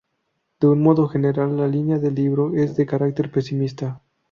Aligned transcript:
De 0.59 0.65
un 0.65 0.81
modo 0.81 1.07
general, 1.07 1.57
la 1.57 1.67
línea 1.67 1.99
del 1.99 2.15
libro 2.15 2.55
es 2.55 2.75
de 2.75 2.87
carácter 2.87 3.29
pesimista. 3.31 4.01